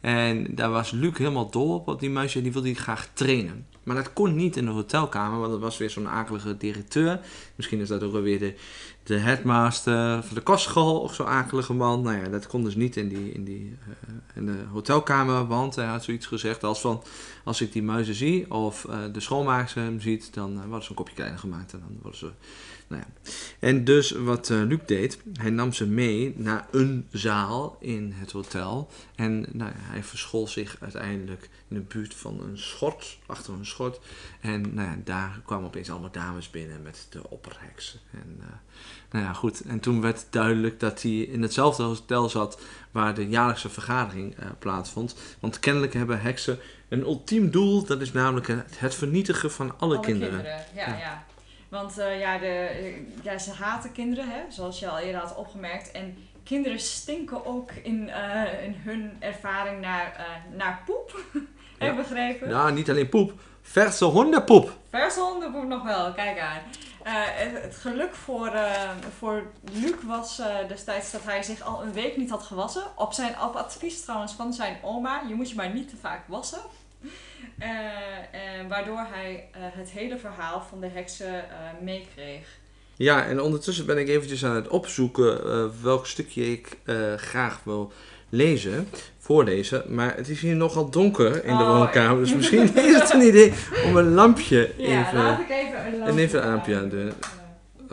[0.00, 3.08] En daar was Luc helemaal dol op, op die muisjes, en die wilde hij graag
[3.12, 3.66] trainen.
[3.82, 7.20] Maar dat kon niet in de hotelkamer, want dat was weer zo'n akelige directeur.
[7.54, 8.54] Misschien is dat ook weer de,
[9.02, 12.02] de headmaster van de kostschool of zo'n akelige man.
[12.02, 15.74] Nou ja, dat kon dus niet in, die, in, die, eh, in de hotelkamer, want
[15.74, 17.02] hij had zoiets gezegd als van...
[17.44, 20.90] Als ik die muizen zie of eh, de schoonmaakster hem ziet, dan uh, worden ze
[20.90, 21.72] een kopje kleiner gemaakt.
[21.72, 22.30] En dan worden ze...
[22.88, 23.30] Nou ja.
[23.58, 28.32] En dus wat uh, Luc deed, hij nam ze mee naar een zaal in het
[28.32, 28.90] hotel.
[29.14, 33.66] En nou ja, hij verschool zich uiteindelijk in de buurt van een schort, achter een
[33.66, 34.00] schort.
[34.40, 38.00] En nou ja, daar kwamen opeens allemaal dames binnen met de opperheksen.
[38.10, 38.46] En uh,
[39.12, 39.60] nou ja, goed.
[39.60, 44.44] En toen werd duidelijk dat hij in hetzelfde hotel zat waar de jaarlijkse vergadering uh,
[44.58, 45.16] plaatsvond.
[45.40, 50.04] Want kennelijk hebben heksen een ultiem doel, dat is namelijk het vernietigen van alle, Alle
[50.04, 50.34] kinderen.
[50.34, 50.98] kinderen, ja, ja.
[50.98, 51.24] ja.
[51.68, 55.90] Want uh, ja, de, ja, ze haten kinderen, hè, zoals je al eerder had opgemerkt.
[55.90, 61.24] En kinderen stinken ook in, uh, in hun ervaring naar, naar poep.
[61.78, 62.48] Heb je begrepen?
[62.48, 63.32] Ja, niet alleen poep.
[63.62, 64.76] Verse hondenpoep.
[64.90, 66.60] Verse hondenpoep nog wel, kijk aan.
[67.06, 71.82] Uh, het, het, geluk voor, uh, voor Luc was uh, destijds dat hij zich al
[71.82, 72.82] een week niet had gewassen.
[72.96, 75.22] Op, zijn, advies trouwens van zijn oma.
[75.28, 76.60] Je moet je maar niet te vaak wassen.
[78.68, 81.44] Waardoor hij het hele verhaal van de heksen
[81.80, 82.58] meekreeg.
[82.96, 86.78] Ja, en ondertussen ben ik eventjes aan het opzoeken welk stukje ik
[87.16, 87.92] graag wil
[88.28, 88.88] lezen,
[89.32, 89.82] voorlezen.
[89.88, 93.26] Maar het is hier nogal donker in de Oh, woonkamer, dus misschien is het een
[93.26, 93.52] idee
[93.84, 95.22] om een lampje Ja, even...
[95.22, 97.12] laat ik even een lampje en even een aan doen.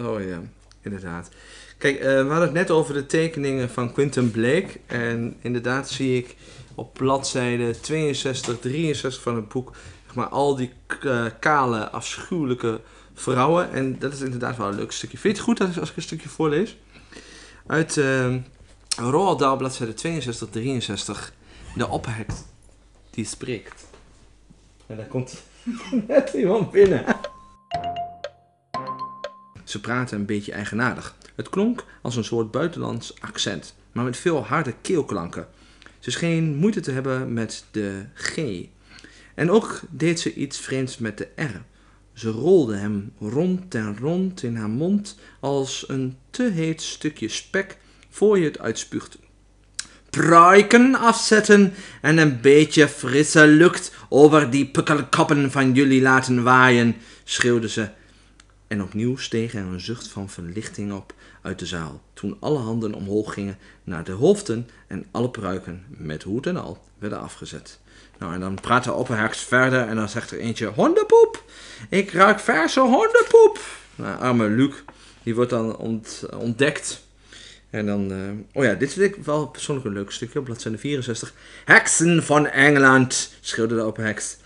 [0.06, 0.42] Oh ja,
[0.82, 1.30] inderdaad.
[1.78, 4.68] Kijk, we hadden het net over de tekeningen van Quentin Blake.
[4.86, 6.36] En inderdaad zie ik
[6.76, 9.72] op bladzijde 62, 63 van het boek,
[10.06, 10.72] zeg maar, al die
[11.04, 12.80] uh, kale, afschuwelijke
[13.14, 13.72] vrouwen.
[13.72, 15.18] En dat is inderdaad wel een leuk stukje.
[15.18, 16.78] Vind je het goed als ik een stukje voorlees?
[17.68, 18.36] Uit uh,
[19.00, 21.34] Roald Dahl, bladzijde 62, 63.
[21.76, 22.36] De opperheks
[23.10, 23.86] die spreekt.
[24.88, 25.44] En daar komt
[26.08, 27.06] net iemand binnen.
[29.64, 31.16] Ze praten een beetje eigenaardig.
[31.36, 35.48] Het klonk als een soort buitenlands accent, maar met veel harde keelklanken.
[36.00, 38.38] Ze scheen moeite te hebben met de G.
[39.36, 41.62] En ook deed ze iets vreemds met de R.
[42.14, 47.78] Ze rolde hem rond en rond in haar mond als een te heet stukje spek
[48.20, 49.18] voor je het uitspuugt.
[50.10, 57.70] Pruiken afzetten en een beetje frisse lucht over die pukkelkoppen van jullie laten waaien, schreeuwde
[57.70, 57.90] ze.
[58.68, 62.94] En opnieuw steeg er een zucht van verlichting op uit de zaal, toen alle handen
[62.94, 67.80] omhoog gingen naar de hoofden en alle pruiken, met hoed en al, werden afgezet.
[68.18, 71.44] Nou, en dan praat de opperheks verder en dan zegt er eentje, hondenpoep,
[71.90, 73.60] ik ruik verse hondenpoep.
[73.96, 74.74] Nou, arme Luc,
[75.24, 77.08] die wordt dan ont, ontdekt.
[77.70, 78.18] En dan, uh,
[78.54, 81.34] oh ja, dit vind ik wel persoonlijk een leuk stukje, op bladzijde 64.
[81.66, 84.38] Heksen van Engeland, schreeuwde de opperheks.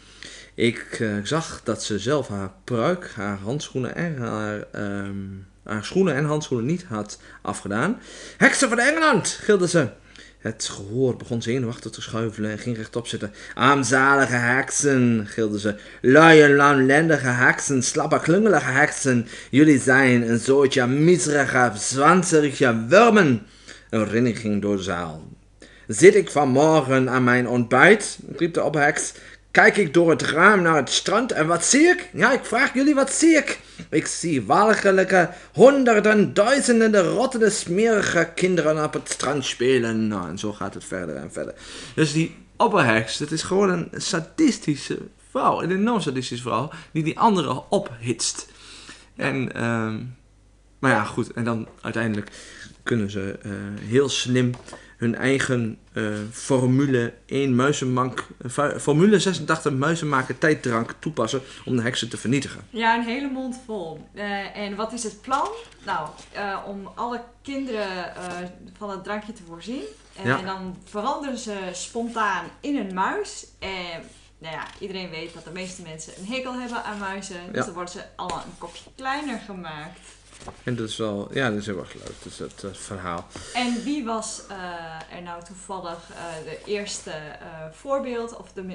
[0.54, 6.16] Ik uh, zag dat ze zelf haar pruik, haar handschoenen en haar, um, haar schoenen
[6.16, 8.02] en handschoenen niet had afgedaan.
[8.38, 9.90] Heksen van Engeland, gilde ze.
[10.44, 13.34] Het gehoor begon zenuwachtig te schuifelen en ging rechtop zitten.
[13.54, 15.76] Armzalige heksen, gilde ze.
[16.02, 19.28] Luie, lamlendige heksen, slappe, klungelige heksen.
[19.50, 23.42] Jullie zijn een soortje miserige, zwanserige wormen.
[23.90, 25.28] Een rilling ging door de zaal.
[25.88, 28.20] Zit ik vanmorgen aan mijn ontbijt?
[28.36, 29.14] riep de opheks.
[29.54, 32.10] Kijk ik door het raam naar het strand en wat zie ik?
[32.14, 33.60] Ja, ik vraag jullie, wat zie ik?
[33.90, 40.08] Ik zie walgelijke, honderden, duizenden rottende, smerige kinderen op het strand spelen.
[40.08, 41.54] Nou, en zo gaat het verder en verder.
[41.96, 44.98] Dus die opperheks, dat is gewoon een sadistische
[45.32, 48.48] vrouw, een enorm sadistische vrouw, die die andere ophitst.
[49.16, 50.16] En, um,
[50.80, 52.32] maar ja, goed, en dan uiteindelijk
[52.84, 54.52] kunnen ze uh, heel slim
[55.04, 58.28] hun eigen uh, formule 1 muizenmank,
[58.60, 62.62] uh, formule 86 muizenmaker tijddrank toepassen om de heksen te vernietigen.
[62.70, 64.08] Ja, een hele mond vol.
[64.14, 65.48] Uh, en wat is het plan?
[65.86, 66.08] Nou,
[66.66, 68.14] om alle kinderen
[68.78, 69.82] van het drankje te voorzien.
[70.16, 70.40] En, Ja.
[70.40, 73.46] en dan veranderen ze spontaan in een muis.
[73.60, 74.02] En
[74.38, 77.36] nou ja, iedereen weet dat de meeste mensen een hekel hebben aan muizen.
[77.48, 77.66] Dus Ja.
[77.66, 80.00] dan worden ze allemaal een kopje kleiner gemaakt.
[80.64, 83.28] En dat is wel, ja, dat is heel erg leuk, dus dat eh, verhaal.
[83.54, 87.12] En wie was eh, er nou toevallig eh, de eerste
[87.72, 88.66] voorbeeld of de,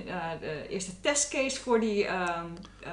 [0.40, 2.44] de eerste testcase voor die, ehm,
[2.82, 2.90] eh,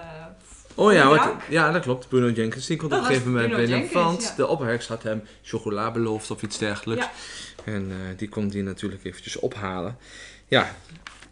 [0.77, 1.07] Oh ja, Ja.
[1.09, 2.07] wat- ja, dat klopt.
[2.07, 3.91] Bruno Jenkins, die komt op een gegeven moment binnen.
[3.93, 4.33] Want ja.
[4.35, 7.05] de opperheks had hem chocola beloofd of iets dergelijks.
[7.05, 7.11] Ja.
[7.71, 9.97] En die komt die natuurlijk eventjes ophalen.
[10.47, 10.75] Ja,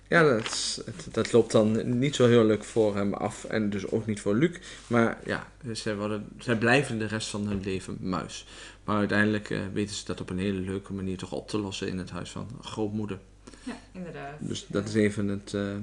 [0.07, 0.79] ja dat, is-
[1.11, 3.43] dat loopt dan niet zo heel leuk voor hem af.
[3.45, 4.57] En dus ook niet voor Luc.
[4.87, 8.45] Maar ja, zij, worden, zij blijven de rest van hun leven muis.
[8.83, 11.87] Maar uiteindelijk eh, weten ze dat op een hele leuke manier toch op te lossen
[11.87, 13.19] in het huis van grootmoeder.
[13.63, 14.33] Ja, inderdaad.
[14.39, 15.75] Dus dat is even het, eh,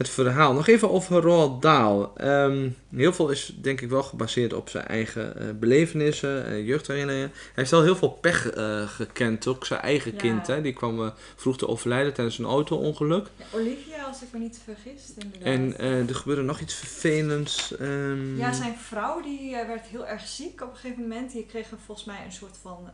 [0.00, 0.52] het verhaal.
[0.52, 2.02] Nog even over Roald Dahl.
[2.16, 7.30] Ehm, heel veel is denk ik wel gebaseerd op zijn eigen eh, belevenissen, en jeugdherinneringen.
[7.32, 10.18] Hij heeft wel heel veel pech eh, gekend, ook zijn eigen Ja.
[10.18, 10.46] kind.
[10.46, 10.62] Hè?
[10.62, 13.26] Die kwam eh, vroeg te overlijden tijdens een auto-ongeluk.
[13.36, 15.78] Ja, Olivia, als ik me niet vergis, inderdaad.
[15.78, 17.76] En er gebeurde nog iets vervelends.
[17.76, 21.32] ehm, Ja, zijn vrouw die werd heel erg ziek op een gegeven moment.
[21.32, 22.90] Die kreeg volgens mij een soort van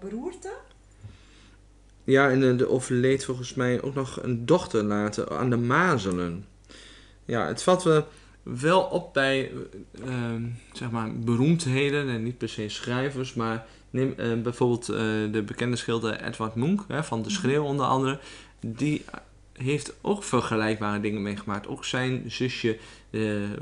[0.00, 0.50] beroerte.
[2.08, 6.44] Ja, en eh, er overleed volgens mij ook nog een dochter later aan de mazelen.
[7.24, 8.06] Ja, het valt wel,
[8.42, 10.42] wel op bij eh, ehm,
[10.72, 14.86] zeg maar beroemdheden en niet per se schrijvers, maar neem eh, bijvoorbeeld
[15.32, 18.18] de bekende schilder Edward Munch hè, van De Schreeuw onder andere.
[18.60, 19.04] Die
[19.52, 21.66] heeft ook vergelijkbare dingen meegemaakt.
[21.66, 22.78] Ook zijn zusje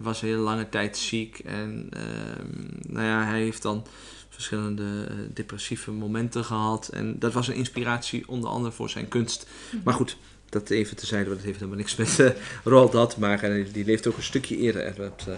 [0.01, 3.87] was een hele lange tijd ziek en ehm, nou ja, hij heeft dan
[4.37, 6.89] verschillende eh, depressieve momenten gehad.
[6.89, 9.47] En dat was een inspiratie onder andere voor zijn kunst.
[9.85, 10.17] Maar goed,
[10.49, 12.31] dat even tezijde, want het heeft helemaal niks met uh,
[12.65, 13.51] Roald Dahl te maken.
[13.53, 15.35] En die leeft ook een stukje eerder, Edward uh,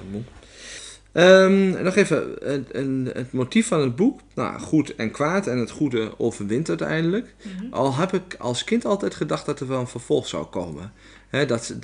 [1.82, 4.20] nog even, het, een- het motief van het boek.
[4.34, 5.46] Nou, goed en kwaad.
[5.46, 7.34] En het goede overwint uiteindelijk.
[7.42, 7.72] Mhm.
[7.74, 10.92] Al heb ik als kind altijd gedacht dat er wel een vervolg zou komen.
[11.46, 11.76] Dat de,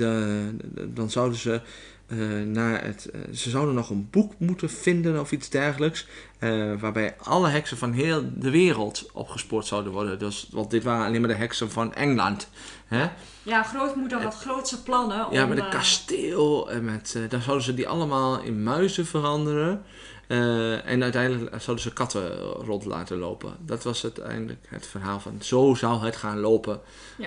[0.75, 1.61] de- dan zouden ze
[2.07, 3.11] eh, naar het.
[3.11, 6.07] eh, ze zouden nog een boek moeten vinden of iets dergelijks.
[6.39, 10.19] eh, waarbij alle heksen van heel de wereld opgespoord zouden worden.
[10.19, 12.49] Dus, want dit waren alleen maar de heksen van Engeland.
[12.87, 13.09] Hè?
[13.43, 15.27] Ja, grootmoeder had grootse plannen.
[15.31, 16.71] Ja, om, met een kasteel.
[16.71, 19.83] En met, dan zouden ze die allemaal in muizen veranderen.
[20.85, 23.57] En uiteindelijk zouden ze katten rond laten lopen.
[23.61, 26.81] Dat was uiteindelijk het verhaal van zo zou het gaan lopen.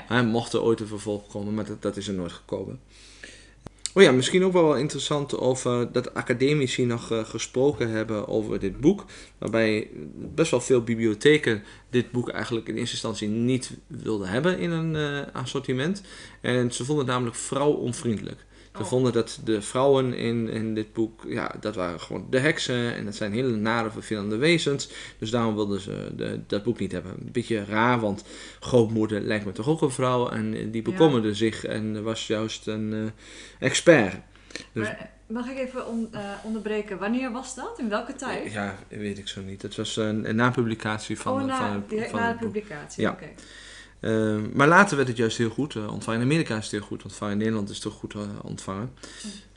[0.10, 0.22] Ja.
[0.22, 2.80] Mocht er ooit een vervolg komen, maar dat, dat is er nooit gekomen.
[3.98, 8.80] Oh ja, misschien ook wel interessant over dat academici nog eh, gesproken hebben over dit
[8.80, 9.06] boek.
[9.38, 14.72] Waarbij best wel veel bibliotheken dit boek eigenlijk in eerste instantie niet wilden hebben in
[14.72, 16.02] een eh, assortiment.
[16.42, 18.46] En ze vonden het namelijk vrouwonvriendelijk.
[18.78, 18.90] Ze Oh.
[18.90, 22.96] vonden dat de vrouwen in, in dit boek, ja, dat waren gewoon de heksen.
[22.96, 24.90] En dat zijn hele nare, vervelende wezens.
[25.20, 27.12] Dus daarom wilden ze de, dat boek niet hebben.
[27.12, 28.24] Een beetje raar, want
[28.60, 30.30] grootmoeder lijkt me toch ook een vrouw.
[30.30, 30.92] En die Ja.
[30.92, 34.16] bekommerde zich en was juist een eh, expert.
[34.72, 36.98] Dus- Maar, eh, mag ik even on- eh, onderbreken?
[37.00, 37.80] Wanneer was dat?
[37.80, 38.52] In welke tijd?
[38.52, 39.62] Ja, weet ik zo niet.
[39.62, 43.02] Het was een, een napublicatie van, oh, na, van, het- direct van na de publicatie.
[43.04, 43.12] Ja.
[43.12, 43.26] Oké.
[44.00, 46.20] Eh, maar later werd het juist heel goed eh, ontvangen.
[46.20, 47.34] In Amerika is het heel goed ontvangen.
[47.34, 48.94] In Nederland is het toch goed eh, ontvangen.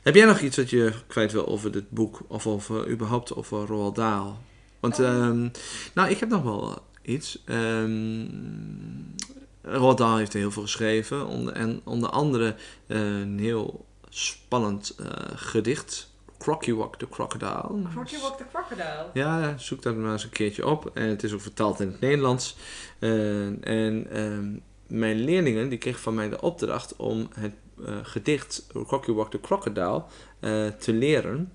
[0.01, 2.19] Heb jij nog iets wat je kwijt wil over dit boek?
[2.27, 4.33] Of over, überhaupt over Roald Dahl?
[4.79, 5.05] Want, Oh.
[5.05, 5.47] ehm,
[5.93, 7.41] nou, ik heb nog wel iets.
[7.45, 8.25] Ehm
[9.61, 11.27] Roald Dahl heeft heel veel geschreven.
[11.27, 12.55] Onder, en onder andere
[12.87, 16.10] eh, een heel spannend eh, gedicht.
[16.41, 17.89] Crocky Walk the Crocodile.
[17.93, 19.05] Crocky Walk the Crocodile.
[19.13, 20.91] Ja, zoek dat maar eens een keertje op.
[20.93, 22.57] En het is ook vertaald in het Nederlands.
[22.99, 27.53] Eh, en ehm, mijn leerlingen die kregen van mij de opdracht om het
[27.85, 30.03] eh, gedicht Crocky Walk the Crocodile
[30.39, 31.51] eh, te leren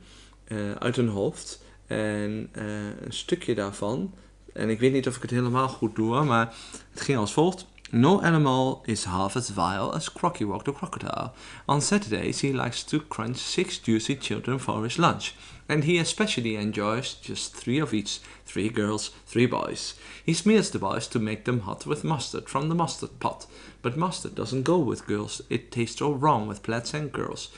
[0.78, 1.62] uit hun hoofd.
[1.86, 4.14] En een stukje daarvan,
[4.52, 6.54] en ik weet niet of ik het helemaal goed doe, maar
[6.90, 7.66] het ging als volgt.
[7.92, 11.32] No animal is half as vile as Crocky Walk the Crocodile.
[11.68, 15.36] On Saturdays he likes to crunch six juicy children for his lunch.
[15.68, 19.94] And he especially enjoys just three of each three girls, three boys.
[20.24, 23.46] He smears the boys to make them hot with mustard from the mustard pot.
[23.82, 27.50] But mustard doesn't go with girls, it tastes all wrong with plaids and girls.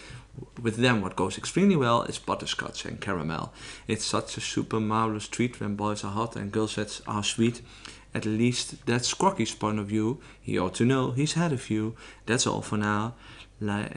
[0.60, 3.52] With them, what goes extremely well is butterscotch and caramel.
[3.86, 7.62] It's such a super marvelous treat when boys are hot and girls are sweet.
[8.14, 10.20] At least that's Crocky's point of view.
[10.40, 11.94] He ought to know he's had a few.
[12.26, 13.14] That's all for now.
[13.60, 13.88] Uh,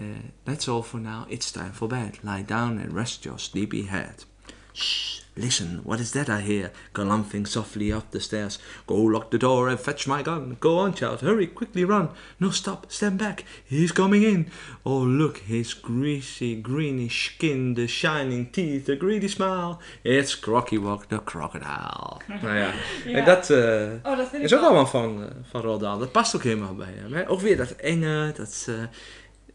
[0.45, 1.27] that's all for now.
[1.29, 2.19] It's time for bed.
[2.23, 4.25] Lie down and rest your sleepy head.
[4.73, 5.19] Shh!
[5.37, 6.71] Listen, what is that I hear?
[6.93, 8.59] Galumphing softly up the stairs.
[8.85, 10.57] Go lock the door and fetch my gun.
[10.59, 12.09] Go on, child, hurry, quickly run.
[12.37, 13.45] No, stop, stand back.
[13.69, 14.47] He's coming in.
[14.83, 19.79] Oh, look, his greasy, greenish skin, the shining teeth, the greedy smile.
[20.03, 22.19] It's Crocky Walk the Crocodile.
[22.41, 22.73] nou ja,
[23.05, 23.15] Ja.
[23.17, 26.35] en dat eh, Oh, dat is ook wel- allemaal van, eh, van Roald Dat past
[26.35, 27.13] ook helemaal bij hem.
[27.13, 27.29] Hè?
[27.29, 28.65] Ook weer dat enge, dat...
[28.69, 28.75] eh,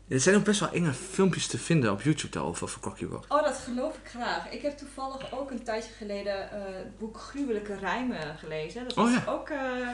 [0.09, 3.25] Er zijn ook best wel enge filmpjes te vinden op YouTube daarover, over Cocky Rock.
[3.29, 4.51] Oh, dat geloof ik graag.
[4.51, 8.85] Ik heb toevallig ook een tijdje geleden eh, het boek Gruwelijke Rijmen gelezen.
[8.85, 9.33] Dat Oh, was ja.
[9.33, 9.49] ook...
[9.49, 9.89] eh eh,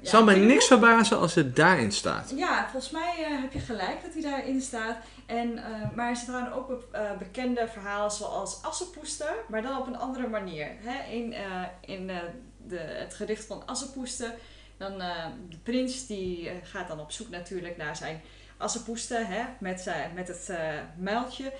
[0.00, 2.32] ja, Zou mij niks verbazen als het daarin staat.
[2.36, 4.96] Ja, volgens mij heb je gelijk dat hij daarin staat.
[5.26, 5.60] En,
[5.94, 10.68] maar er staan ook be- bekende verhalen zoals Assepoester, maar dan op een andere manier.
[10.80, 11.12] Hè?
[11.12, 11.34] In,
[11.80, 12.10] in
[12.66, 14.34] de, het gedicht van Assepoester,
[14.76, 14.98] dan
[15.48, 18.20] de prins die gaat dan op zoek natuurlijk naar zijn
[18.56, 19.42] Assepoester hè?
[19.60, 20.58] Met, zijn, met het eh
[20.98, 21.52] muiltje.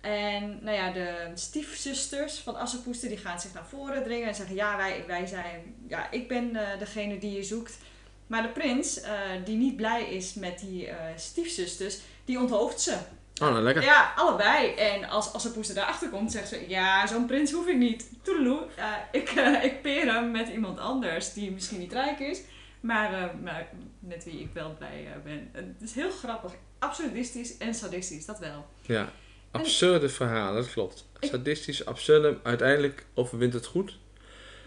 [0.00, 4.54] En nou ja, de stiefzusters van Assepoester die gaan zich naar voren dringen en zeggen:
[4.54, 7.78] Ja, wij, wij zijn, ja, ik ben eh, degene die je zoekt.
[8.26, 9.12] Maar de prins, eh,
[9.44, 12.96] die niet blij is met die eh, stiefzusters, die onthoofdt ze.
[13.42, 13.82] Oh, nou lekker.
[13.82, 14.74] Ja, allebei.
[14.74, 18.08] En als, als de poester daarachter komt, zegt ze: Ja, zo'n prins hoef ik niet.
[18.22, 18.66] Toedeloe.
[19.12, 22.40] Ik, eh, ik peer hem met iemand anders die misschien niet rijk is,
[22.80, 23.68] maar, eh, maar
[24.00, 25.50] met wie ik wel blij eh, ben.
[25.52, 26.52] Het is heel grappig.
[26.78, 28.66] Absurdistisch en sadistisch, dat wel.
[28.80, 29.12] Ja,
[29.50, 31.08] absurde verhalen, dat klopt.
[31.20, 33.98] Sadistisch, absurde, uiteindelijk overwint het goed.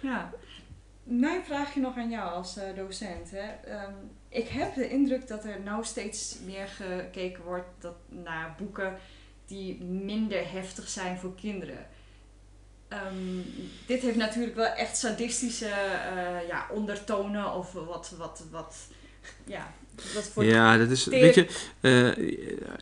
[0.02, 0.34] Ja.
[1.04, 3.32] Mijn vraagje nog aan jou als eh, docent.
[3.32, 3.52] Hè.
[3.72, 3.94] Ehm,
[4.30, 8.98] ik heb de indruk dat er nou steeds meer gekeken wordt dat, naar boeken
[9.46, 11.88] die minder heftig zijn voor kinderen.
[12.88, 13.42] Ehm,
[13.86, 18.76] dit heeft natuurlijk wel echt sadistische eh, ja, ondertonen of wat, wat, wat,
[19.46, 19.74] ja,
[20.12, 21.48] voor Ja, dat is, weet je,
[21.80, 22.34] eh,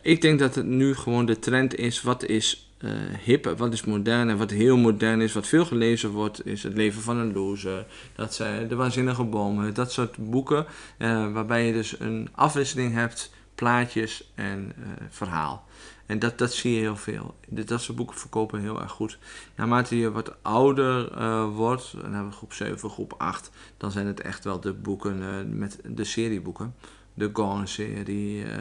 [0.02, 2.90] ik denk dat het nu gewoon de trend is, wat is eh,
[3.24, 6.74] hip, wat is modern en wat heel modern is, wat veel gelezen wordt, is Het
[6.74, 10.66] leven van een loser, dat zijn De waanzinnige bomen, dat soort boeken,
[10.98, 14.72] eh, waarbij je dus een afwisseling hebt, plaatjes en
[15.10, 15.66] verhaal.
[16.12, 17.34] En dat, dat zie je heel veel.
[17.48, 19.18] Dat soort boeken verkopen heel erg goed.
[19.56, 24.06] Naarmate je wat ouder eh, wordt, dan hebben we groep 7, groep 8, dan zijn
[24.06, 26.74] het echt wel de boeken eh, met de serieboeken.
[27.14, 28.44] De Gone-serie.
[28.44, 28.60] eh,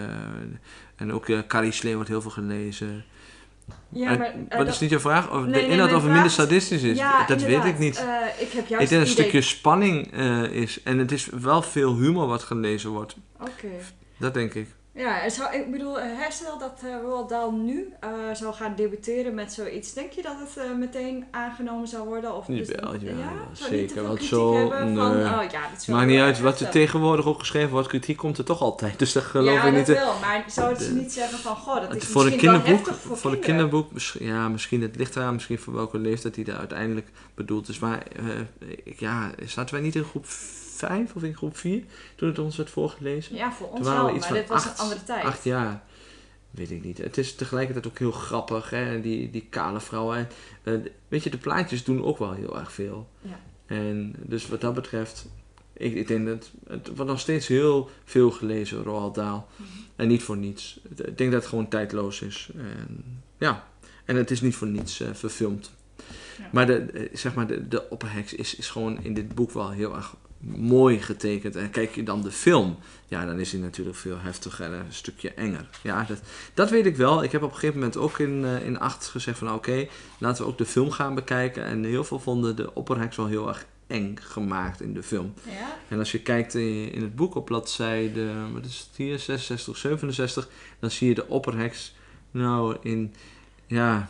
[0.95, 3.03] en ook uh, Carrie Slee wordt heel veel gelezen.
[3.89, 5.31] Ja, maar, Wat is niet je vraag?
[5.31, 6.97] Of Nee, de inhoud of het minder sadistisch is?
[6.97, 7.97] Ja, dat weet ik niet.
[7.97, 10.13] Eh, ik heb ik denk dat een stukje spanning
[10.51, 10.83] is.
[10.83, 13.15] En het is wel veel humor wat gelezen wordt.
[13.39, 13.69] Oké.
[14.17, 14.67] Dat denk ik.
[14.93, 19.34] Ja, zou, ik bedoel, eh, herstel dat uh, Roald Dahl nu eh, zou gaan debuteren
[19.34, 19.93] met zoiets.
[19.93, 22.36] Denk je dat het meteen aangenomen zou worden?
[22.36, 23.32] Of dus- Jawel, ja?
[23.54, 25.25] zeker, want zo- hebben van, nee.
[25.25, 27.88] oh ja, wel Maakt niet uit wat er tegenwoordig ook geschreven wordt.
[27.88, 28.99] Kritiek komt er toch altijd.
[28.99, 29.97] Dus dat geloof ja, ik dat niet.
[29.97, 30.19] wel.
[30.19, 33.32] Maar zou ze de- niet zeggen van, goh, dat is voor een kinderboek, voor, voor
[33.32, 37.08] een kinderboek, misschien- ja, misschien het ligt eraan, misschien voor welke leeftijd die daar uiteindelijk
[37.36, 37.80] bedoeld is.
[37.80, 38.04] Maar
[38.84, 40.25] ik- ja, zaten wij niet in groep
[40.88, 41.84] 5 of in groep 4
[42.15, 43.36] toen het ons werd voorgelezen?
[43.36, 45.24] Ja, voor ons wel, maar dit was acht- een andere tijd.
[45.24, 45.84] Acht jaar.
[46.52, 46.98] Weet ik niet.
[46.98, 49.02] Het is tegelijkertijd ook heel grappig, hè?
[49.02, 50.13] Die, die kale vrouw.
[50.13, 50.28] En,
[50.63, 50.74] eh,
[51.08, 53.08] weet je, de plaatjes doen ook wel heel erg veel.
[53.22, 53.39] Ja.
[53.65, 55.26] En dus wat dat betreft,
[55.74, 59.46] ik, ik denk dat het wordt nog steeds heel veel gelezen, Roald Dahl.
[59.56, 59.70] Mhm.
[59.96, 60.80] En niet voor niets.
[60.96, 62.50] Ik denk dat het gewoon tijdloos is.
[62.58, 63.67] En, ja,
[64.06, 65.72] en het is niet voor niets eh, verfilmd.
[66.38, 66.50] Ja.
[66.52, 69.70] Maar, de, eh, zeg maar de, de opperheks is, is gewoon in dit boek wel
[69.72, 71.56] heel erg mooi getekend.
[71.56, 72.77] En kijk je dan de film,
[73.08, 75.69] ja, dan is hij natuurlijk veel heftiger en een stukje enger.
[75.84, 76.19] Ja, dat,
[76.54, 77.23] dat weet ik wel.
[77.23, 80.43] Ik heb op een gegeven moment ook in, eh, in acht gezegd van, oké, laten
[80.43, 81.65] we ook de film gaan bekijken.
[81.65, 85.34] En heel veel vonden de opperheks wel heel erg eng gemaakt in de film.
[85.45, 85.77] Ja?
[85.88, 89.77] En als je kijkt in, in het boek op bladzijde, wat is het hier, 66,
[89.77, 90.49] 67,
[90.80, 91.93] dan zie je de opperheks
[92.32, 93.13] nou in,
[93.67, 94.10] ja,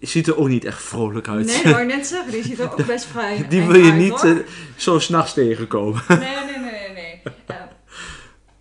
[0.00, 1.46] ziet er ook niet echt vrolijk uit.
[1.46, 2.32] Nee, dat wou ik net zeggen.
[2.32, 4.36] Die ziet er ook best vrij Die wil je uit, niet eh,
[4.76, 6.02] zo s'nachts tegenkomen.
[6.08, 6.92] Nee, nee, nee, nee.
[6.92, 7.20] nee.
[7.48, 7.68] Ja.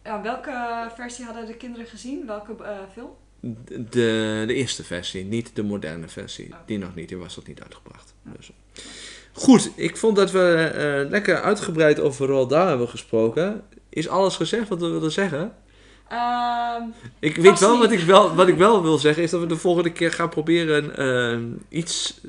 [0.04, 2.26] Ja, welke versie hadden de kinderen gezien?
[2.26, 3.10] Welke eh, film?
[3.90, 6.48] De, de eerste versie, niet de moderne versie.
[6.52, 6.58] Oh.
[6.66, 8.14] Die nog niet, die was nog niet uitgebracht.
[8.24, 8.52] Dus.
[9.32, 13.64] Goed, ik vond dat we eh, lekker uitgebreid over Roald Dahl hebben gesproken.
[13.90, 15.54] Is alles gezegd wat we wilden zeggen?
[16.10, 16.84] Ehm,
[17.20, 17.80] Ik weet wel niet.
[17.82, 20.30] wat ik wel, wat ik wel wil zeggen, is dat we de volgende keer gaan
[20.30, 21.40] proberen eh,
[21.70, 22.22] iets,